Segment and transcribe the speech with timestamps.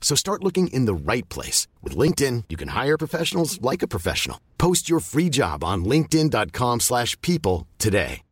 [0.00, 1.68] So start looking in the right place.
[1.84, 4.38] With LinkedIn, you can hire professionals like a professional.
[4.58, 8.22] Post your free job on linkedin.com slash people today.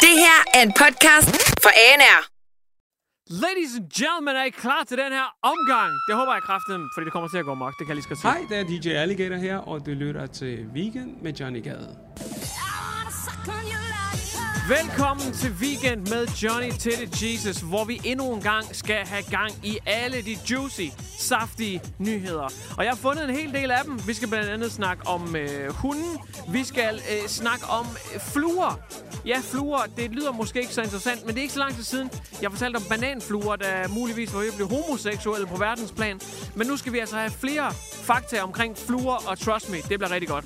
[0.00, 1.30] Det her er en podcast
[1.62, 2.20] fra ANR.
[3.30, 5.92] Ladies and gentlemen, er I klar til den her omgang?
[6.08, 7.72] Det håber jeg kraftigt, fordi det kommer til at gå mok.
[7.78, 8.32] Det kan jeg lige skal sige.
[8.32, 11.96] Hej, det er DJ Alligator her, og du lytter til Weekend med Johnny Gade.
[14.78, 19.52] Velkommen til Weekend med Johnny Teddy Jesus, hvor vi endnu en gang skal have gang
[19.62, 22.48] i alle de juicy, saftige nyheder.
[22.78, 24.06] Og jeg har fundet en hel del af dem.
[24.06, 26.18] Vi skal blandt andet snakke om øh, hunden.
[26.48, 28.80] Vi skal øh, snakke om øh, fluer.
[29.26, 31.84] Ja, fluer, det lyder måske ikke så interessant, men det er ikke så lang tid
[31.84, 32.10] siden,
[32.42, 36.20] jeg fortalte om bananfluer, der muligvis var ved at blive homoseksuelle på verdensplan.
[36.54, 40.10] Men nu skal vi altså have flere fakta omkring fluer, og trust me, det bliver
[40.10, 40.44] rigtig godt.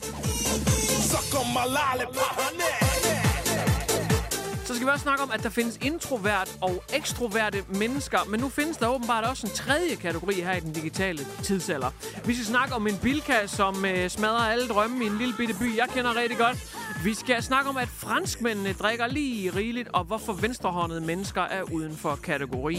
[4.64, 8.48] Så skal vi også snakke om, at der findes introvert og ekstroverte mennesker, men nu
[8.48, 11.90] findes der åbenbart også en tredje kategori her i den digitale tidsalder.
[12.26, 15.54] Vi skal snakke om en bilka, som øh, smadrer alle drømme i en lille bitte
[15.60, 16.76] by, jeg kender rigtig godt.
[17.04, 21.96] Vi skal snakke om, at franskmændene drikker lige rigeligt, og hvorfor venstrehåndede mennesker er uden
[21.96, 22.78] for kategori.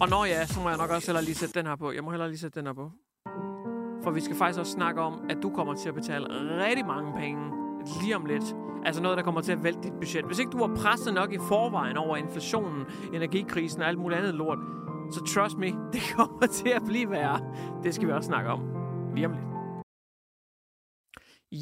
[0.00, 1.92] Og når ja, så må jeg nok også hellere lige sætte den her på.
[1.92, 2.90] Jeg må hellere lige sætte den her på.
[4.04, 6.26] For vi skal faktisk også snakke om, at du kommer til at betale
[6.66, 7.52] rigtig mange penge
[8.02, 8.44] lige om lidt.
[8.84, 10.24] Altså noget, der kommer til at vælte dit budget.
[10.24, 14.34] Hvis ikke du var presset nok i forvejen over inflationen, energikrisen og alt muligt andet
[14.34, 14.58] lort,
[15.12, 17.40] så trust me, det kommer til at blive værre.
[17.82, 18.60] Det skal vi også snakke om
[19.14, 19.44] lige om lidt.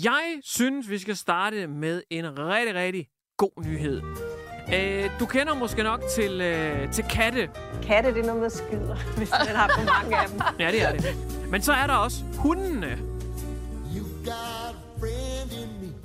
[0.04, 4.02] Jeg synes, vi skal starte med en rigtig, rigtig god nyhed.
[4.74, 7.50] Øh, du kender måske nok til, øh, til katte.
[7.82, 10.40] Katte, det er noget med skider, hvis man har for mange af dem.
[10.58, 11.16] Ja, det er det.
[11.50, 12.98] Men så er der også hundene.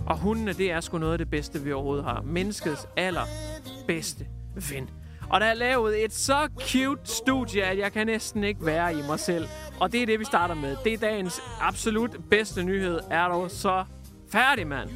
[0.05, 2.21] Og hundene, det er sgu noget af det bedste, vi overhovedet har.
[2.21, 4.25] Menneskets allerbedste
[4.71, 4.89] ven.
[5.29, 9.01] Og der er lavet et så cute studie, at jeg kan næsten ikke være i
[9.07, 9.47] mig selv.
[9.79, 10.77] Og det er det, vi starter med.
[10.83, 12.99] Det er dagens absolut bedste nyhed.
[13.11, 13.85] Er du så
[14.31, 14.89] færdig, mand?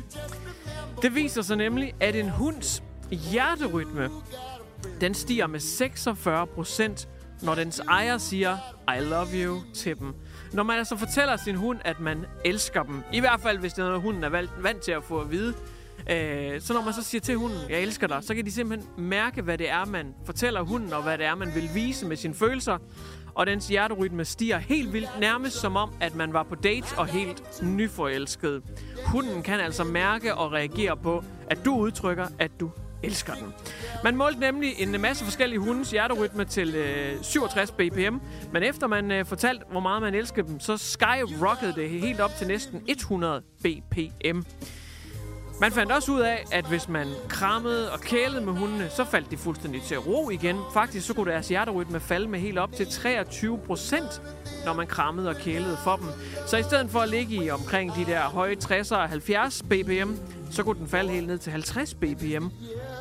[1.02, 2.84] Det viser sig nemlig, at en hunds
[3.16, 4.10] hjerterytme,
[5.02, 7.08] den stiger med 46 procent,
[7.42, 8.58] når dens ejer siger,
[8.98, 10.14] I love you til dem.
[10.54, 13.82] Når man altså fortæller sin hund, at man elsker dem, i hvert fald hvis det
[13.82, 15.54] er noget, hunden er vant til at få at vide,
[16.10, 18.90] øh, så når man så siger til hunden, jeg elsker dig, så kan de simpelthen
[18.98, 22.18] mærke, hvad det er, man fortæller hunden, og hvad det er, man vil vise med
[22.18, 22.78] sine følelser.
[23.34, 27.08] Og dens hjerterytme stiger helt vildt, nærmest som om, at man var på date og
[27.08, 28.64] helt nyforelsket.
[29.06, 32.72] Hunden kan altså mærke og reagere på, at du udtrykker, at du
[33.04, 33.54] elsker den.
[34.04, 38.16] Man målte nemlig en masse forskellige hundes hjerterytme til øh, 67 bpm,
[38.54, 42.32] men efter man øh, fortalt, hvor meget man elskede dem, så skyrockede det helt op
[42.38, 44.42] til næsten 100 bpm.
[45.62, 49.32] Man fandt også ud af, at hvis man krammede og kælede med hundene, så faldt
[49.32, 50.58] de fuldstændig til ro igen.
[50.74, 54.22] Faktisk så kunne deres hjerterytme falde med helt op til 23 procent,
[54.66, 56.08] når man krammede og kælede for dem.
[56.48, 60.12] Så i stedet for at ligge i omkring de der høje 60'er og 70 bpm,
[60.52, 62.46] så kunne den falde helt ned til 50 bpm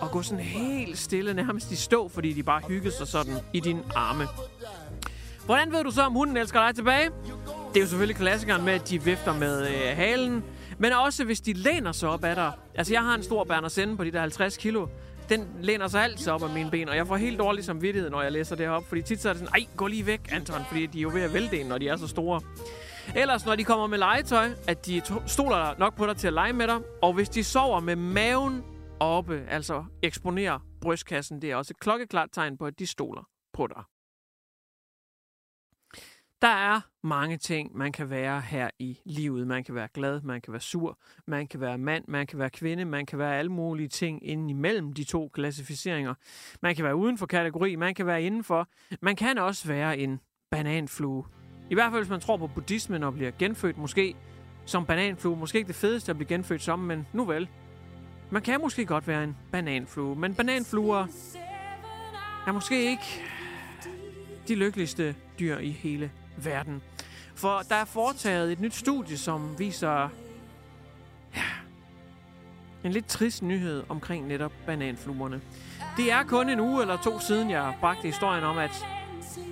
[0.01, 3.61] og gå sådan helt stille nærmest i stå, fordi de bare hyggede sig sådan i
[3.61, 4.27] dine arme.
[5.45, 7.11] Hvordan ved du så, om hunden elsker dig tilbage?
[7.69, 10.45] Det er jo selvfølgelig klassikeren med, at de vifter med øh, halen,
[10.79, 12.53] men også hvis de læner sig op af dig.
[12.75, 14.87] Altså, jeg har en stor Berner Sende på de der 50 kilo.
[15.29, 18.23] Den læner sig altid op af mine ben, og jeg får helt dårlig samvittighed, når
[18.23, 18.89] jeg læser det her op.
[18.89, 21.11] Fordi tit så er det sådan, ej, gå lige væk, Anton, fordi de er jo
[21.15, 22.41] ved at vælte en, når de er så store.
[23.17, 26.53] Ellers, når de kommer med legetøj, at de stoler nok på dig til at lege
[26.53, 26.77] med dig.
[27.03, 28.65] Og hvis de sover med maven
[29.01, 33.67] oppe, altså eksponerer brystkassen, det er også et klokkeklart tegn på, at de stoler på
[33.67, 33.83] dig.
[36.43, 39.47] Der er mange ting, man kan være her i livet.
[39.47, 42.51] Man kan være glad, man kan være sur, man kan være mand, man kan være
[42.51, 46.15] kvinde, man kan være alle mulige ting inden imellem de to klassificeringer.
[46.63, 48.69] Man kan være uden for kategori, man kan være indenfor.
[49.01, 50.21] Man kan også være en
[50.51, 51.25] bananflue.
[51.71, 54.17] I hvert fald, hvis man tror på buddhismen og bliver genfødt, måske
[54.65, 55.37] som bananflue.
[55.37, 57.49] Måske ikke det fedeste at blive genfødt som, men nu vel.
[58.33, 61.07] Man kan måske godt være en bananflue, men bananfluer
[62.47, 63.23] er måske ikke
[64.49, 66.83] de lykkeligste dyr i hele verden.
[67.35, 70.09] For der er foretaget et nyt studie, som viser
[71.37, 71.43] ja,
[72.85, 75.41] en lidt trist nyhed omkring netop bananfluerne.
[75.97, 78.87] Det er kun en uge eller to siden, jeg bragte historien om, at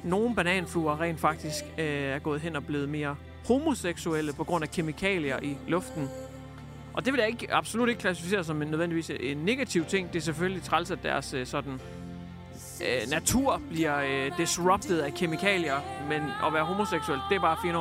[0.05, 3.17] nogle bananfluer rent faktisk øh, er gået hen og blevet mere
[3.47, 6.09] homoseksuelle på grund af kemikalier i luften.
[6.99, 10.13] Og det vil jeg ikke, absolut ikke klassificere som en nødvendigvis en negativ ting.
[10.13, 11.81] Det er selvfølgelig træls, at deres øh, sådan,
[12.81, 15.81] øh, natur bliver øh, disrupted af kemikalier.
[16.09, 17.77] Men at være homoseksuel, det er bare fint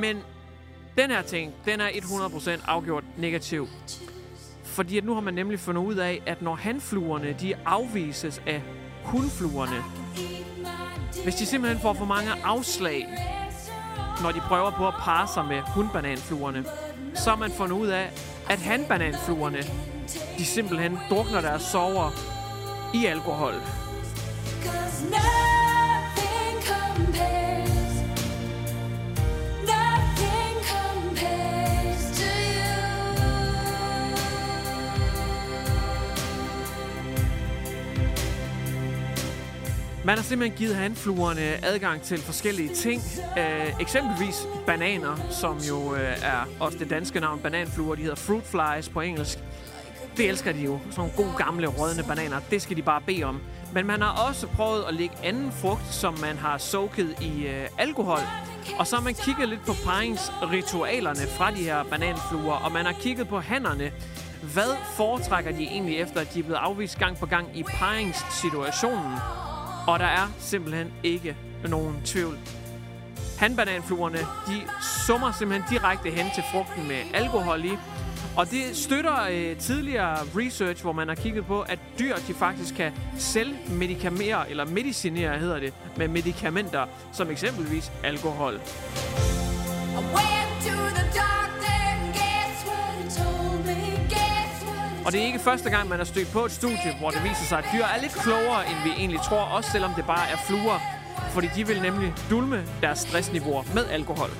[0.00, 0.16] Men
[0.98, 3.68] den her ting, den er 100% afgjort negativ.
[4.64, 8.62] Fordi at nu har man nemlig fundet ud af, at når hanfluerne de afvises af
[9.04, 9.82] hunfluerne,
[11.24, 13.06] hvis de simpelthen får for mange afslag,
[14.22, 16.64] når de prøver på at parre sig med hundbananfluerne,
[17.16, 18.10] så har man fundet ud af,
[18.50, 19.58] at handbananfluerne,
[20.38, 22.10] de simpelthen drukner deres sover
[22.94, 23.54] i alkohol.
[40.06, 43.02] Man har simpelthen givet handfluerne adgang til forskellige ting.
[43.38, 47.94] Øh, eksempelvis bananer, som jo øh, er også det danske navn bananfluer.
[47.94, 49.38] De hedder fruit flies på engelsk.
[50.16, 50.78] Det elsker de jo.
[50.90, 52.40] Sådan nogle gode gamle rådne bananer.
[52.50, 53.40] Det skal de bare bede om.
[53.74, 57.68] Men man har også prøvet at lægge anden frugt, som man har soaket i øh,
[57.78, 58.20] alkohol.
[58.78, 62.92] Og så har man kigget lidt på paringsritualerne fra de her bananfluer, og man har
[62.92, 63.92] kigget på hænderne.
[64.52, 69.12] Hvad foretrækker de egentlig efter, at de er blevet afvist gang på gang i paringssituationen?
[69.86, 71.36] Og der er simpelthen ikke
[71.68, 72.38] nogen tvivl.
[73.38, 74.62] Handbananfluerne, de
[75.06, 77.78] summer simpelthen direkte hen til frugten med alkohol i.
[78.36, 82.74] Og det støtter øh, tidligere research, hvor man har kigget på, at dyr de faktisk
[82.74, 88.54] kan selvmedikamere, eller medicinere hedder det, med medicamenter, som eksempelvis alkohol.
[88.54, 88.58] I
[89.96, 91.06] went to the
[95.06, 97.44] Og det er ikke første gang, man har stødt på et studie, hvor det viser
[97.44, 100.36] sig, at dyr er lidt klogere, end vi egentlig tror, også selvom det bare er
[100.36, 100.78] fluer.
[101.30, 104.30] Fordi de vil nemlig dulme deres stressniveauer med alkohol.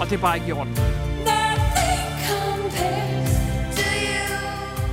[0.00, 0.76] Og det er bare ikke i orden.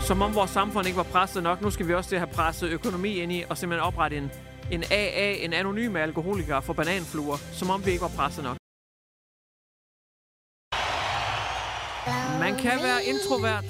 [0.01, 1.61] Som om vores samfund ikke var presset nok.
[1.61, 4.31] Nu skal vi også til at have presset økonomi ind i, og simpelthen oprette en,
[4.71, 7.37] en AA, en anonym alkoholiker for bananfluer.
[7.51, 8.62] Som om vi ikke var presset nok.
[12.63, 13.65] Kan være introvert.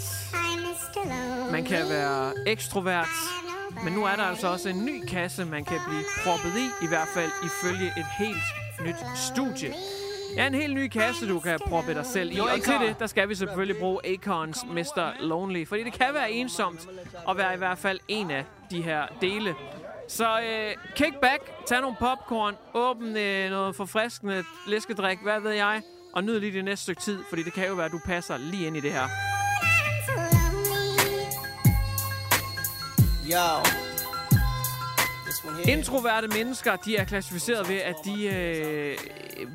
[1.52, 3.08] Man kan være ekstrovert.
[3.84, 6.88] Men nu er der altså også en ny kasse, man kan blive proppet i, i
[6.88, 8.46] hvert fald ifølge et helt
[8.86, 9.74] nyt studie.
[10.36, 12.40] Ja, en helt ny kasse, du kan proppe dig selv i.
[12.40, 15.12] Og til det, der skal vi selvfølgelig bruge Acons Mr.
[15.20, 15.68] Lonely.
[15.68, 16.88] Fordi det kan være ensomt
[17.30, 19.56] at være i hvert fald en af de her dele.
[20.08, 25.82] Så øh, kick back, tag nogle popcorn, åbn øh, noget forfriskende læskedrik, hvad ved jeg.
[26.14, 28.38] Og nyd lige det næste stykke tid, fordi det kan jo være, at du passer
[28.38, 29.08] lige ind i det her.
[33.32, 33.93] Yo.
[35.68, 38.98] Introverte mennesker, de er klassificeret ved, at de øh,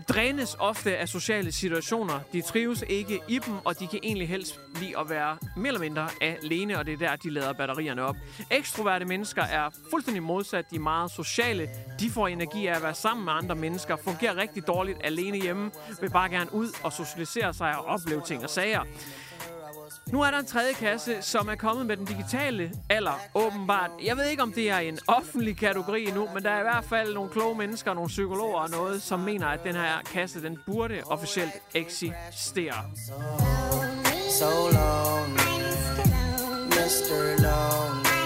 [0.09, 2.21] drænes ofte af sociale situationer.
[2.33, 5.81] De trives ikke i dem, og de kan egentlig helst lide at være mere eller
[5.81, 8.17] mindre alene, og det er der, de lader batterierne op.
[8.51, 10.71] Ekstroverte mennesker er fuldstændig modsat.
[10.71, 11.69] De er meget sociale.
[12.01, 15.71] De får energi af at være sammen med andre mennesker, fungerer rigtig dårligt alene hjemme,
[16.01, 18.81] vil bare gerne ud og socialisere sig og opleve ting og sager.
[20.13, 23.91] Nu er der en tredje kasse, som er kommet med den digitale alder, åbenbart.
[24.05, 26.85] Jeg ved ikke, om det er en offentlig kategori nu, men der er i hvert
[26.85, 30.59] fald nogle kloge mennesker, nogle psykologer og noget, som mener, at den her kasse, den
[30.67, 32.75] burde officielt eksistere.
[34.39, 35.69] So lonely,
[36.67, 37.43] Mr.
[37.43, 38.19] Lonely.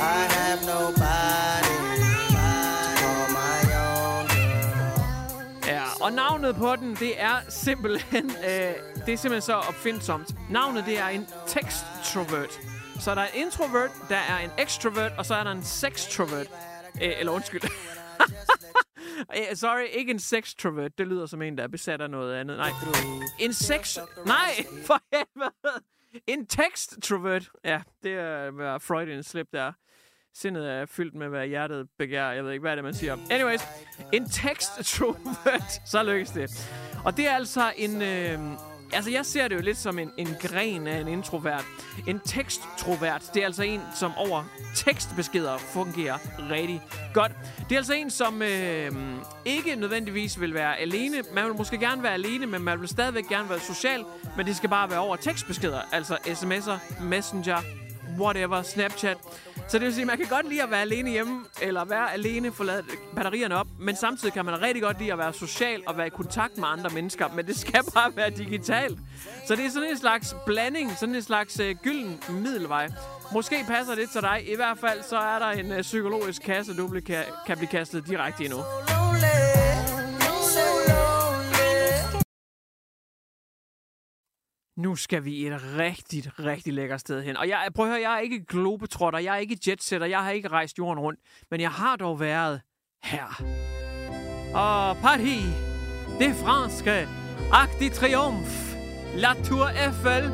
[0.00, 0.99] I have no
[6.10, 8.74] Og navnet på den, det er simpelthen, øh,
[9.06, 10.34] det er simpelthen så opfindsomt.
[10.50, 12.60] Navnet, det er en textrovert.
[13.00, 16.46] Så der er en introvert, der er en extrovert, og så er der en sextrovert.
[17.02, 17.60] Øh, eller undskyld.
[19.36, 20.98] Øh, sorry, ikke en sextrovert.
[20.98, 22.56] Det lyder som en, der er besat af noget andet.
[22.56, 22.70] Nej.
[23.38, 23.98] En sex...
[24.26, 25.84] Nej, for helvede.
[26.26, 27.50] En textrovert.
[27.64, 29.72] Ja, det er Freudian slip der.
[30.34, 32.32] Sindet er fyldt med, hvad hjertet begærer.
[32.32, 33.16] Jeg ved ikke, hvad er det, man siger.
[33.30, 33.60] Anyways,
[34.12, 34.84] en tekst
[35.92, 36.70] så lykkes det.
[37.04, 38.38] Og det er altså en, øh,
[38.92, 41.64] altså jeg ser det jo lidt som en, en gren af en introvert.
[42.08, 44.44] En teksttrovert, det er altså en, som over
[44.74, 46.18] tekstbeskeder fungerer
[46.50, 46.82] rigtig
[47.14, 47.32] godt.
[47.68, 48.92] Det er altså en, som øh,
[49.44, 51.16] ikke nødvendigvis vil være alene.
[51.34, 54.04] Man vil måske gerne være alene, men man vil stadigvæk gerne være social.
[54.36, 57.58] Men det skal bare være over tekstbeskeder, altså sms'er, messenger,
[58.18, 59.16] whatever, Snapchat.
[59.70, 62.12] Så det vil sige, at man kan godt lide at være alene hjemme, eller være
[62.12, 62.84] alene, få lavet
[63.16, 66.10] batterierne op, men samtidig kan man rigtig godt lide at være social og være i
[66.10, 68.98] kontakt med andre mennesker, men det skal bare være digitalt.
[69.46, 72.90] Så det er sådan en slags blanding, sådan en slags øh, gylden middelvej.
[73.32, 74.52] Måske passer det til dig.
[74.52, 78.06] I hvert fald så er der en øh, psykologisk kasse, du kan, kan blive kastet
[78.06, 78.48] direkte i
[84.80, 84.96] nu.
[84.96, 87.36] Skal vi et rigtigt, rigtig lækkert sted hen.
[87.36, 90.30] Og jeg, prøv at høre, jeg er ikke globetrotter, jeg er ikke jetsetter, jeg har
[90.30, 91.20] ikke rejst jorden rundt.
[91.50, 92.60] Men jeg har dog været
[93.02, 93.42] her.
[94.54, 95.44] Og Paris,
[96.18, 97.08] det franske,
[97.52, 98.76] Arc de Triomphe,
[99.16, 100.32] La Tour Eiffel,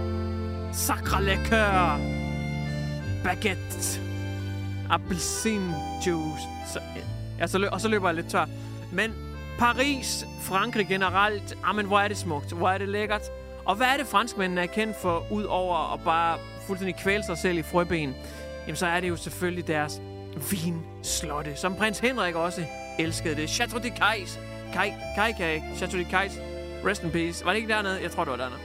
[0.73, 1.99] Sacre le Coeur,
[3.25, 4.01] Baguette,
[4.91, 6.81] Appelsinjuice, Så,
[7.39, 8.47] ja, så løb, og så løber jeg lidt tør.
[8.93, 9.15] Men
[9.59, 13.23] Paris, Frankrig generelt, ah, amen, hvor er det smukt, hvor er det lækkert.
[13.67, 17.39] Og hvad er det, franskmændene er kendt for, ud over at bare fuldstændig kvæle sig
[17.39, 18.15] selv i frøben?
[18.67, 20.01] Jamen, så er det jo selvfølgelig deres
[20.51, 22.65] vinslotte, som prins Henrik også
[22.99, 23.51] elskede det.
[23.51, 24.41] Chateau de Cais.
[24.73, 26.33] Kai, Kai, Kai, Chateau de Cais.
[26.87, 27.45] Rest in peace.
[27.45, 28.03] Var det ikke dernede?
[28.03, 28.61] Jeg tror, det var dernede.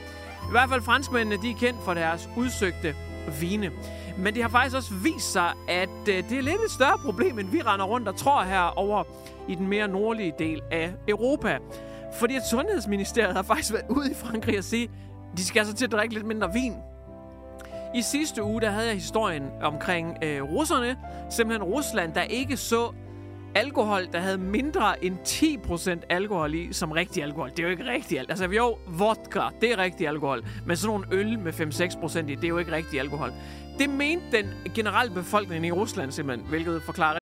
[0.48, 2.94] I hvert fald franskmændene, de er kendt for deres udsøgte
[3.40, 3.70] vine.
[4.18, 7.38] Men det har faktisk også vist sig, at øh, det er lidt et større problem,
[7.38, 9.04] end vi render rundt og tror her over
[9.48, 11.58] i den mere nordlige del af Europa.
[12.12, 14.90] Fordi at Sundhedsministeriet har faktisk været ude i Frankrig og sige,
[15.36, 16.74] de skal altså til at drikke lidt mindre vin.
[17.94, 20.96] I sidste uge, der havde jeg historien omkring øh, russerne.
[21.30, 22.92] Simpelthen Rusland, der ikke så
[23.54, 25.16] alkohol, der havde mindre end
[26.02, 27.50] 10% alkohol i som rigtig alkohol.
[27.50, 28.30] Det er jo ikke rigtig alkohol.
[28.30, 30.44] Altså jo, vodka, det er rigtig alkohol.
[30.66, 33.32] Men sådan nogle øl med 5-6% i, det er jo ikke rigtig alkohol.
[33.78, 37.21] Det mente den generelle befolkning i Rusland simpelthen, hvilket forklarer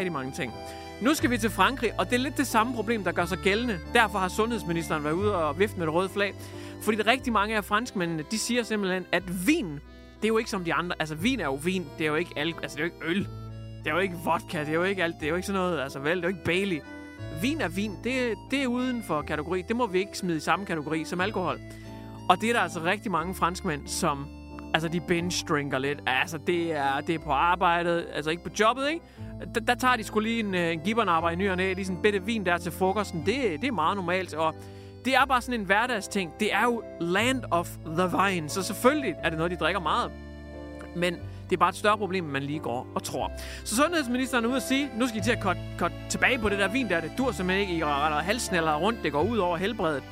[0.00, 0.52] Rigtig mange ting.
[1.00, 3.38] Nu skal vi til Frankrig, og det er lidt det samme problem, der gør sig
[3.38, 3.78] gældende.
[3.94, 6.34] Derfor har sundhedsministeren været ude og vifte med det røde flag.
[6.82, 9.72] Fordi det rigtig mange af franskmændene, de siger simpelthen, at vin,
[10.16, 10.94] det er jo ikke som de andre.
[10.98, 11.86] Altså, vin er jo vin.
[11.98, 13.28] Det er jo ikke, al altså, det er jo ikke øl.
[13.84, 14.60] Det er jo ikke vodka.
[14.60, 15.14] Det er jo ikke alt.
[15.20, 16.80] Det er jo ikke sådan noget, altså vel, det er jo ikke Bailey.
[17.42, 17.92] Vin er vin.
[18.04, 19.62] Det, det er uden for kategori.
[19.68, 21.60] Det må vi ikke smide i samme kategori som alkohol.
[22.28, 24.26] Og det er der altså rigtig mange franskmænd, som
[24.74, 26.02] Altså, de binge-drinker lidt.
[26.06, 28.06] Altså, det er, det er på arbejdet.
[28.14, 29.04] Altså, ikke på jobbet, ikke?
[29.54, 31.72] Der, der tager de skulle lige en, øh, en gibbernapper i ny og næ.
[31.72, 33.20] Lige sådan en bitte vin der til frokosten.
[33.26, 34.34] Det, det er meget normalt.
[34.34, 34.54] Og
[35.04, 36.32] det er bare sådan en hverdagsting.
[36.40, 38.48] Det er jo land of the vine.
[38.48, 40.10] Så selvfølgelig er det noget, de drikker meget.
[40.96, 41.14] Men
[41.50, 43.32] det er bare et større problem, end man lige går og tror.
[43.64, 46.48] Så sundhedsministeren er ude at sige, nu skal I til at cut, cut tilbage på
[46.48, 47.00] det der vin der.
[47.00, 47.80] Det dur simpelthen ikke.
[47.80, 49.02] I retter halssneller rundt.
[49.02, 50.02] Det går ud over helbredet.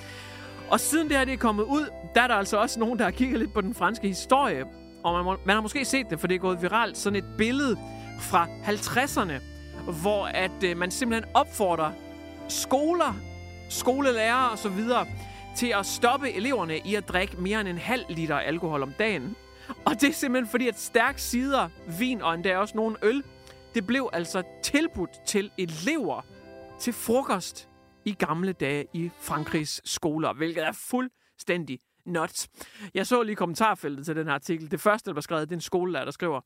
[0.71, 3.05] Og siden det her det er kommet ud, der er der altså også nogen, der
[3.05, 4.65] har kigget lidt på den franske historie.
[5.05, 6.99] Og man, må, man har måske set det, for det er gået viralt.
[6.99, 7.79] Sådan et billede
[8.21, 9.43] fra 50'erne,
[10.01, 11.93] hvor at øh, man simpelthen opfordrer
[12.49, 13.15] skoler,
[13.71, 15.07] skolelærere og så videre
[15.57, 19.37] til at stoppe eleverne i at drikke mere end en halv liter alkohol om dagen.
[19.85, 21.69] Og det er simpelthen fordi, at stærk sider,
[21.99, 23.23] vin og endda også nogle øl,
[23.75, 26.27] det blev altså tilbudt til elever
[26.81, 27.69] til frokost
[28.05, 32.49] i gamle dage i Frankrigs skoler, hvilket er fuldstændig nuts.
[32.95, 34.71] Jeg så lige kommentarfeltet til den her artikel.
[34.71, 36.41] Det første, der var skrevet, det er en skolelærer, der skriver,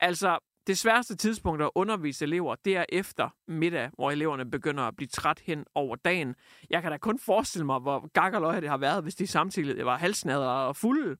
[0.00, 0.38] altså,
[0.70, 5.08] det sværeste tidspunkt at undervise elever, det er efter middag, hvor eleverne begynder at blive
[5.08, 6.34] træt hen over dagen.
[6.70, 9.98] Jeg kan da kun forestille mig, hvor gakkerløje det har været, hvis de samtidig var
[9.98, 11.16] halsnader og fulde.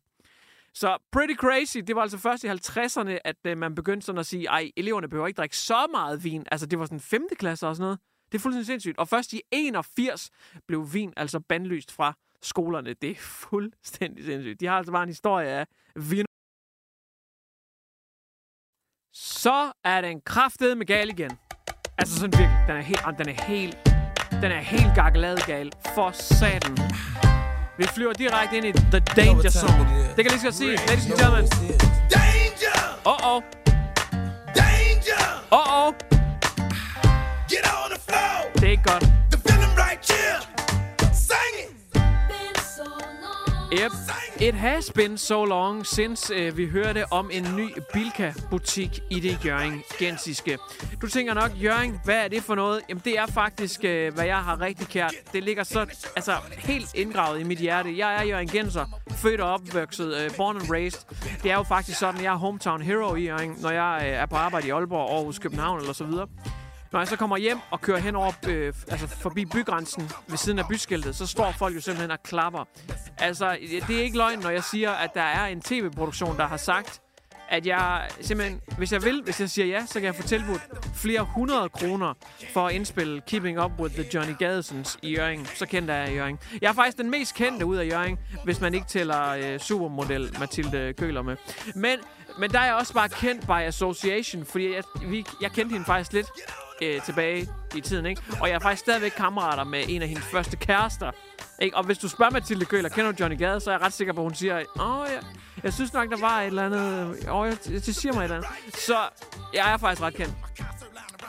[0.75, 1.79] Så pretty crazy.
[1.79, 5.09] Det var altså først i 50'erne, at øh, man begyndte sådan at sige, ej, eleverne
[5.09, 6.47] behøver ikke drikke så meget vin.
[6.51, 7.27] Altså, det var sådan 5.
[7.39, 7.99] klasse og sådan noget.
[8.33, 8.99] Det er fuldstændig sindssygt.
[8.99, 10.31] Og først i 81
[10.69, 12.95] blev vin altså bandlyst fra skolerne.
[12.95, 13.15] Det er
[13.51, 14.61] fuldstændig sindssygt.
[14.61, 15.67] De har altså bare en historie af
[15.97, 16.25] vin.
[19.43, 21.31] så er den kraftede med gal igen.
[21.99, 22.65] Altså sådan virkelig.
[22.69, 23.79] Den er helt, den er helt,
[24.43, 25.73] den er helt gakkelad gal.
[25.95, 26.79] For satan.
[27.79, 29.89] Vi flyver direkte ind i The Danger Zone.
[30.17, 30.77] Det kan jeg lige så sige.
[30.77, 31.49] Ladies and gentlemen.
[32.19, 32.81] Danger!
[33.13, 33.43] Uh-oh.
[34.63, 35.25] Danger!
[35.59, 35.93] Uh-oh.
[37.53, 38.53] Get on the floor!
[38.61, 39.05] Det er godt.
[39.33, 40.41] The feeling right here.
[41.13, 41.71] Sing it!
[43.83, 44.20] Yep.
[44.43, 49.45] It has been so long, since uh, vi hørte om en ny Bilka-butik i det
[49.45, 50.59] Jørgen Gensiske.
[51.03, 52.81] Du tænker nok, Jørgen, hvad er det for noget?
[52.89, 55.15] Jamen, det er faktisk, uh, hvad jeg har rigtig kært.
[55.33, 55.81] Det ligger så
[56.17, 57.99] altså, helt indgravet i mit hjerte.
[57.99, 61.01] Jeg er Jørgen Genser, født og opvokset, uh, born and raised.
[61.43, 64.09] Det er jo faktisk sådan, at jeg er hometown hero i Jørgen, når jeg uh,
[64.09, 66.27] er på arbejde i Aalborg, Aarhus, København eller så videre.
[66.93, 70.59] Når jeg så kommer hjem og kører hen over, øh, altså forbi bygrænsen ved siden
[70.59, 72.65] af byskiltet, så står folk jo simpelthen og klapper.
[73.19, 76.57] Altså, det er ikke løgn, når jeg siger, at der er en tv-produktion, der har
[76.57, 77.01] sagt,
[77.49, 80.61] at jeg simpelthen, hvis jeg vil, hvis jeg siger ja, så kan jeg få tilbudt
[80.95, 82.15] flere hundrede kroner
[82.53, 85.47] for at indspille Keeping Up with the Johnny Gadesons i Jørgen.
[85.47, 86.39] Så kendt er jeg Jørgen.
[86.63, 90.37] Jeg er faktisk den mest kendte ud af Jørgen, hvis man ikke tæller øh, supermodel
[90.39, 91.37] Mathilde Køler med.
[91.75, 91.99] Men,
[92.39, 95.87] men der er jeg også bare kendt by association, fordi jeg, vi, jeg kendte hende
[95.87, 96.27] faktisk lidt
[96.83, 98.23] øh, tilbage i tiden, ikke?
[98.41, 101.11] Og jeg er faktisk stadigvæk kammerater med en af hendes første kærester.
[101.61, 101.77] Ikke?
[101.77, 104.13] Og hvis du spørger Mathilde Køhler, kender du Johnny Gade, så er jeg ret sikker
[104.13, 105.19] på, at hun siger, åh, ja,
[105.63, 107.17] jeg synes nok, der var et eller andet...
[107.31, 108.51] Åh, jeg, det siger mig et eller andet.
[108.75, 108.97] Så
[109.55, 110.35] jeg er faktisk ret kendt.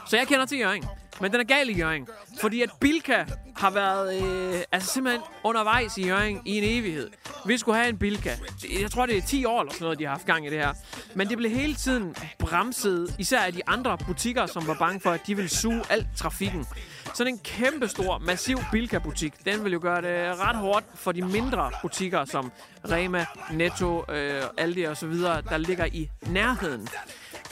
[0.08, 0.86] Så jeg kender til Jørgen.
[1.22, 2.08] Men den er gal i Jørgen.
[2.42, 3.26] Fordi at Bilka
[3.58, 7.10] har været øh, altså simpelthen undervejs i Jørgen i en evighed.
[7.46, 8.36] Vi skulle have en Bilka.
[8.82, 10.58] Jeg tror, det er 10 år eller sådan noget, de har haft gang i det
[10.58, 10.74] her.
[11.16, 15.12] Men det blev hele tiden bremset, især af de andre butikker, som var bange for,
[15.12, 16.66] at de ville suge al trafikken.
[17.14, 21.22] Sådan en kæmpe stor, massiv Bilka-butik, den vil jo gøre det ret hårdt for de
[21.22, 22.52] mindre butikker, som
[22.92, 26.88] Rema, Netto, øh, Aldi og så videre, der ligger i nærheden.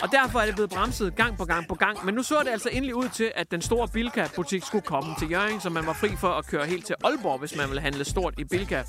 [0.02, 2.06] Og derfor er det blevet bremset gang på gang på gang.
[2.06, 5.32] Men nu så det altså endelig ud til, at den store Bilka-butik skulle komme til
[5.32, 8.06] Jørgen, så man var fri for at køre helt til Aalborg, hvis man ville handle
[8.06, 8.84] stort i Bilka.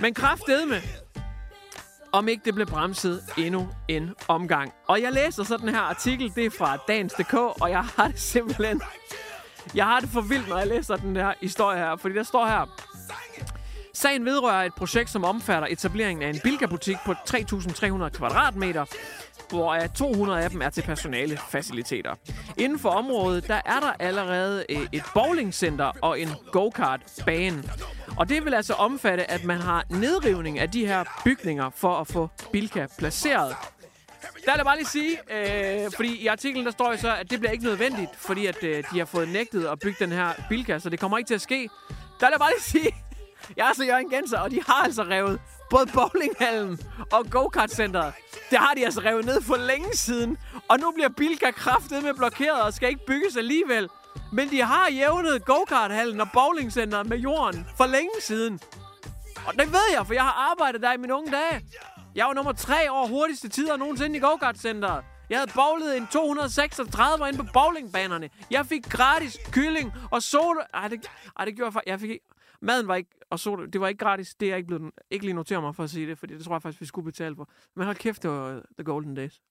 [0.00, 0.82] Men kraftedme,
[2.14, 4.72] om ikke det blev bremset endnu en omgang.
[4.86, 8.20] Og jeg læser så den her artikel, det er fra Dagens.dk, og jeg har det
[8.20, 8.82] simpelthen...
[9.74, 12.46] Jeg har det for vildt, når jeg læser den her historie her, fordi der står
[12.46, 12.66] her...
[13.94, 18.84] Sagen vedrører et projekt, som omfatter etableringen af en Bilka-butik på 3.300 kvadratmeter,
[19.48, 22.14] hvor 200 af dem er til personale faciliteter.
[22.58, 27.64] Inden for området, der er der allerede øh, et bowlingcenter og en go-kart-bane.
[28.16, 32.06] Og det vil altså omfatte, at man har nedrivning af de her bygninger for at
[32.06, 33.56] få Bilka placeret.
[34.44, 35.18] Der er jeg bare lige sige,
[35.84, 38.62] øh, fordi i artiklen der står jo så, at det bliver ikke nødvendigt, fordi at
[38.62, 41.34] øh, de har fået nægtet at bygge den her Bilka, så det kommer ikke til
[41.34, 41.68] at ske.
[42.20, 42.94] Der er jeg bare lige sige,
[43.56, 46.78] jeg er så Jørgen Genser, og de har altså revet både bowlinghallen
[47.12, 48.14] og go-kart-centeret.
[48.50, 50.38] Det har de altså revet ned for længe siden.
[50.68, 53.88] Og nu bliver Bilka kraftet med blokeret og skal ikke bygges alligevel.
[54.32, 58.60] Men de har jævnet go-karthallen og bowlingcenteret med jorden for længe siden.
[59.46, 61.64] Og det ved jeg, for jeg har arbejdet der i mine unge dage.
[62.14, 66.06] Jeg var nummer tre over hurtigste tider nogensinde i go centeret Jeg havde bowlet en
[66.06, 68.30] 236 inde på bowlingbanerne.
[68.50, 70.60] Jeg fik gratis kylling og soda.
[70.74, 71.90] Ej, det, ej, det gjorde jeg faktisk.
[71.90, 72.33] Jeg fik ikke...
[72.64, 74.34] Maden var ikke, og soda, det var ikke gratis.
[74.34, 76.44] Det er jeg ikke, blevet, ikke lige noteret mig for at sige det, for det
[76.44, 77.48] tror jeg faktisk, vi skulle betale for.
[77.76, 79.42] Men hold kæft, det var øh, the golden days.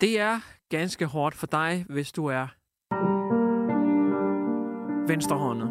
[0.00, 2.46] Det er ganske hårdt for dig, hvis du er
[5.08, 5.68] venstrehåndet.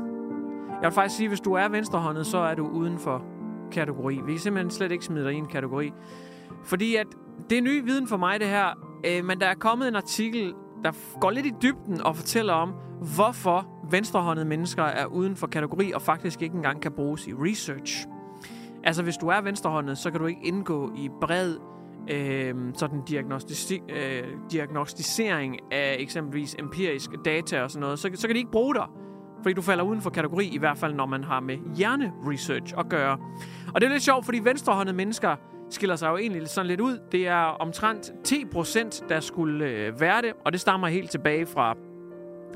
[0.81, 3.25] Jeg vil faktisk sige, at hvis du er venstrehåndet, så er du uden for
[3.71, 4.21] kategori.
[4.25, 5.91] Vi kan simpelthen slet ikke smide dig i en kategori.
[6.63, 7.07] Fordi at
[7.49, 8.99] det er ny viden for mig, det her.
[9.05, 12.73] Øh, men der er kommet en artikel, der går lidt i dybden og fortæller om,
[13.15, 18.07] hvorfor venstrehåndede mennesker er uden for kategori og faktisk ikke engang kan bruges i research.
[18.83, 21.55] Altså, hvis du er venstrehåndet, så kan du ikke indgå i bred
[22.09, 27.99] øh, sådan diagnostici- øh, diagnostisering af eksempelvis empirisk data og sådan noget.
[27.99, 28.85] Så, så kan de ikke bruge dig,
[29.43, 32.89] fordi du falder uden for kategori, i hvert fald når man har med hjerneresearch at
[32.89, 33.17] gøre.
[33.73, 35.35] Og det er lidt sjovt, fordi venstrehåndede mennesker
[35.69, 36.99] skiller sig jo egentlig sådan lidt ud.
[37.11, 41.75] Det er omtrent 10%, der skulle øh, være det, og det stammer helt tilbage fra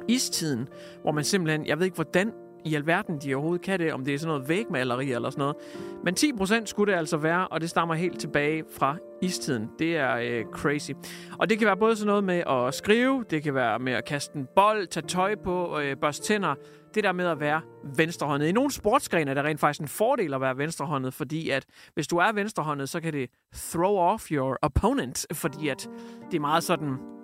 [0.07, 0.67] istiden,
[1.01, 2.31] hvor man simpelthen, jeg ved ikke hvordan
[2.67, 5.55] i alverden de overhovedet kan det, om det er sådan noget vægmaleri eller sådan noget.
[6.03, 9.69] Men 10% skulle det altså være, og det stammer helt tilbage fra istiden.
[9.79, 10.91] Det er øh, crazy.
[11.39, 14.05] Og det kan være både sådan noget med at skrive, det kan være med at
[14.05, 16.55] kaste en bold, tage tøj på, øh, børste tænder.
[16.95, 17.61] Det der med at være
[17.95, 18.47] venstrehåndet.
[18.47, 22.07] I nogle sportsgrene er det rent faktisk en fordel at være venstrehåndet, fordi at hvis
[22.07, 25.89] du er venstrehåndet, så kan det throw off your opponent, fordi at
[26.31, 27.16] det er meget sådan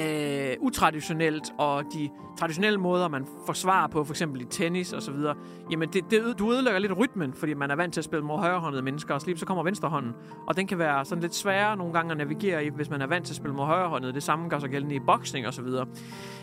[0.00, 5.12] øh, utraditionelt, og de traditionelle måder, man forsvarer på, for eksempel i tennis og så
[5.12, 5.34] videre,
[5.70, 8.38] jamen det, det, du ødelægger lidt rytmen, fordi man er vant til at spille mod
[8.38, 10.12] højrehåndede mennesker, og så kommer venstrehånden.
[10.46, 13.06] Og den kan være sådan lidt sværere nogle gange at navigere i, hvis man er
[13.06, 14.12] vant til at spille mod højrehåndede.
[14.12, 15.86] Det samme gør sig gældende i boksning og så videre.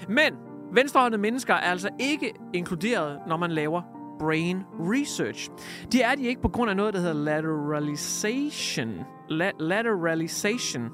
[0.07, 0.33] Men
[0.73, 3.81] venstrehåndede mennesker er altså ikke inkluderet, når man laver
[4.19, 5.49] brain research.
[5.91, 8.93] Det er de ikke på grund af noget, der hedder lateralization.
[9.31, 10.89] La- lateralization.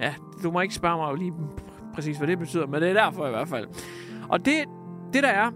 [0.00, 1.32] Ja, du må ikke spørge mig lige
[1.96, 3.66] præcis, hvad det betyder, men det er derfor i hvert fald.
[4.28, 4.54] Og det,
[5.12, 5.50] det der er,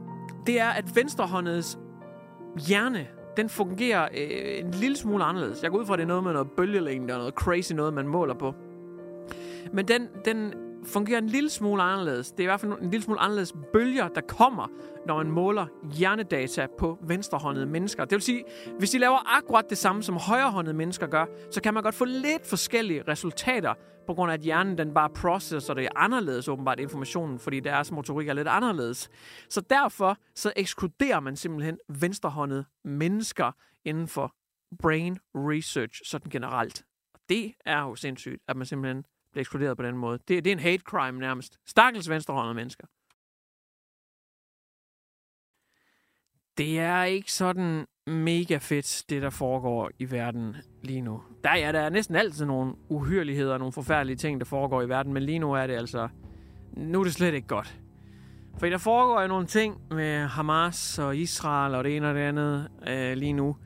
[0.46, 1.78] det er, at venstrehåndets
[2.68, 5.62] hjerne, den fungerer øh, en lille smule anderledes.
[5.62, 7.94] Jeg går ud fra, at det er noget med noget bølgelængde og noget crazy noget,
[7.94, 8.54] man måler på.
[9.72, 12.30] Men den, den fungerer en lille smule anderledes.
[12.30, 14.68] Det er i hvert fald en lille smule anderledes bølger, der kommer,
[15.06, 15.66] når man måler
[15.96, 18.04] hjernedata på venstrehåndede mennesker.
[18.04, 18.44] Det vil sige,
[18.78, 22.04] hvis de laver akkurat det samme, som højrehåndede mennesker gør, så kan man godt få
[22.04, 23.74] lidt forskellige resultater,
[24.06, 28.28] på grund af, at hjernen den bare processer det anderledes, åbenbart, informationen, fordi deres motorik
[28.28, 29.10] er lidt anderledes.
[29.48, 33.52] Så derfor så ekskluderer man simpelthen venstrehåndede mennesker
[33.84, 34.34] inden for
[34.78, 36.84] brain research sådan generelt.
[37.14, 40.18] Og det er jo sindssygt, at man simpelthen bliver ekskluderet på den måde.
[40.28, 41.58] Det, det er en hate crime nærmest.
[41.66, 42.86] Stakkels venstrehåndede mennesker.
[46.58, 51.22] Det er ikke sådan mega fedt, det der foregår i verden lige nu.
[51.44, 54.88] Der, ja, der er næsten altid nogle uhyreligheder og nogle forfærdelige ting, der foregår i
[54.88, 56.08] verden, men lige nu er det altså...
[56.72, 57.80] Nu er det slet ikke godt.
[58.58, 62.20] For der foregår jo nogle ting med Hamas og Israel og det ene og det
[62.20, 63.56] andet øh, lige nu.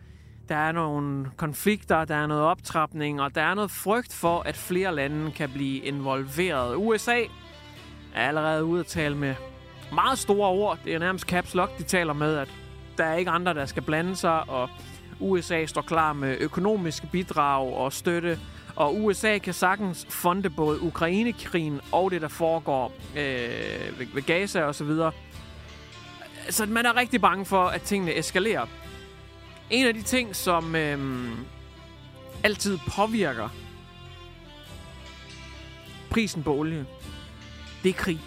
[0.48, 4.56] Der er nogle konflikter, der er noget optrapning, og der er noget frygt for, at
[4.56, 6.76] flere lande kan blive involveret.
[6.76, 7.20] USA
[8.14, 9.34] er allerede ude at tale med
[9.92, 10.78] meget store ord.
[10.84, 12.48] Det er nærmest caps lock, de taler med, at
[12.98, 14.68] der er ikke andre, der skal blande sig, og
[15.20, 18.38] USA står klar med økonomiske bidrag og støtte.
[18.76, 24.62] Og USA kan sagtens fonde både Ukrainekrigen og det, der foregår øh, ved, ved Gaza
[24.64, 25.12] og så videre.
[26.50, 28.66] Så man er rigtig bange for, at tingene eskalerer.
[29.74, 30.98] En af de ting, som øh,
[32.44, 33.48] altid påvirker
[36.10, 36.86] prisen på olie,
[37.82, 38.20] det er krig.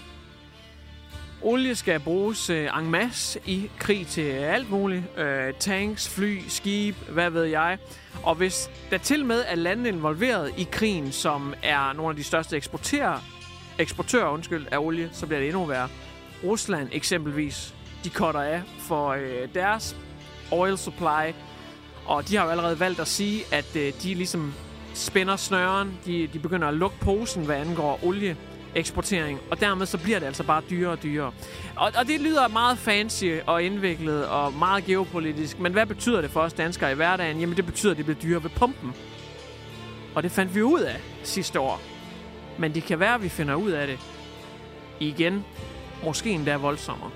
[1.42, 5.04] Olie skal bruges øh, en masse i krig til øh, alt muligt.
[5.18, 7.78] Øh, tanks, fly, skib, hvad ved jeg.
[8.24, 12.24] Og hvis der til med er lande involveret i krigen, som er nogle af de
[12.24, 13.20] største eksportører,
[13.80, 15.90] eksportører undskyld, af olie, så bliver det endnu værre.
[16.44, 19.96] Rusland eksempelvis, de cutter af for øh, deres
[20.52, 21.34] oil supply.
[22.06, 24.54] Og de har jo allerede valgt at sige, at øh, de ligesom
[24.94, 25.98] spænder snøren.
[26.06, 28.38] De, de begynder at lukke posen, hvad angår olie
[28.76, 31.32] eksportering, og dermed så bliver det altså bare dyrere og dyrere.
[31.76, 36.32] Og, og det lyder meget fancy og indviklet og meget geopolitisk, men hvad betyder det
[36.32, 37.40] for os danskere i hverdagen?
[37.40, 38.94] Jamen det betyder, at det bliver dyrere ved pumpen.
[40.16, 41.82] Og det fandt vi ud af sidste år.
[42.58, 44.00] Men det kan være, at vi finder ud af det
[45.00, 45.46] igen.
[46.04, 47.12] Måske endda voldsommere.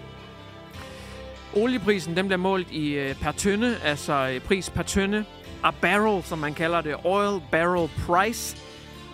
[1.55, 5.25] Olieprisen den bliver målt i øh, per tønde, altså øh, pris per tønde.
[5.63, 6.95] A barrel, som man kalder det.
[7.03, 8.57] Oil barrel price.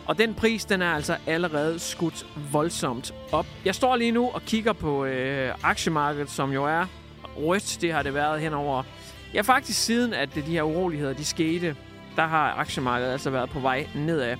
[0.05, 3.45] Og den pris, den er altså allerede skudt voldsomt op.
[3.65, 6.85] Jeg står lige nu og kigger på øh, aktiemarkedet, som jo er
[7.37, 7.77] rødt.
[7.81, 8.83] Det har det været henover.
[9.33, 11.75] Ja, faktisk siden, at de her uroligheder, de skete,
[12.15, 14.37] der har aktiemarkedet altså været på vej nedad.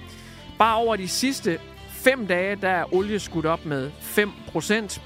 [0.59, 5.01] Bare over de sidste fem dage, der er olie skudt op med 5%.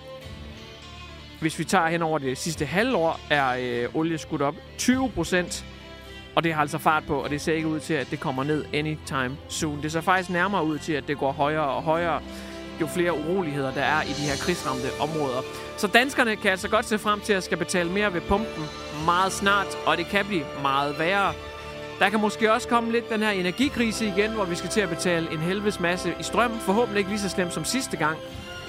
[1.41, 5.63] Hvis vi tager hen over det sidste halvår, er øh, olie skudt op 20%.
[6.35, 8.43] Og det har altså fart på, og det ser ikke ud til, at det kommer
[8.43, 9.81] ned anytime soon.
[9.83, 12.21] Det ser faktisk nærmere ud til, at det går højere og højere,
[12.81, 15.41] jo flere uroligheder der er i de her krigsramte områder.
[15.77, 18.63] Så danskerne kan altså godt se frem til at skal betale mere ved pumpen
[19.05, 21.33] meget snart, og det kan blive meget værre.
[21.99, 24.89] Der kan måske også komme lidt den her energikrise igen, hvor vi skal til at
[24.89, 26.51] betale en helvedes masse i strøm.
[26.59, 28.17] Forhåbentlig ikke lige så slemt som sidste gang.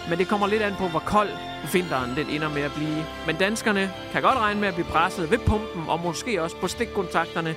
[0.09, 1.31] Men det kommer lidt an på, hvor kold
[1.73, 3.05] vinteren den ender med at blive.
[3.27, 6.69] Men danskerne kan godt regne med at blive presset ved pumpen og måske også på
[6.69, 7.55] stikkontakterne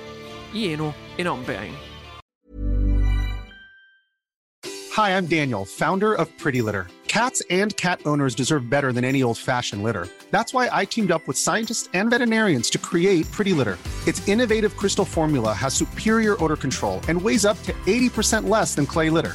[0.54, 1.74] i endnu en ombæring.
[4.96, 6.86] Hi, I'm Daniel, founder of Pretty Litter.
[7.08, 10.06] Cats and cat owners deserve better than any old-fashioned litter.
[10.30, 13.78] That's why I teamed up with scientists and veterinarians to create Pretty Litter.
[14.06, 18.86] Its innovative crystal formula has superior odor control and weighs up to 80% less than
[18.86, 19.34] clay litter.